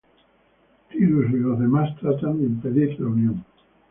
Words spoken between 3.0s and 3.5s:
unión.